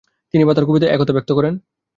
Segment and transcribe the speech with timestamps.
[0.33, 1.57] তিনি তার কবিতায় একথা ব্যক্ত করেনঃ